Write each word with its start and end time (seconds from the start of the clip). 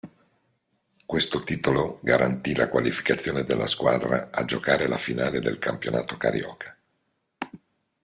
Questo 1.05 1.43
titolo 1.43 1.99
garantì 2.01 2.55
la 2.55 2.69
qualificazione 2.69 3.43
della 3.43 3.67
squadra 3.67 4.29
a 4.31 4.45
giocare 4.45 4.87
la 4.87 4.97
finale 4.97 5.41
del 5.41 5.59
Campionato 5.59 6.17
Carioca. 6.17 6.75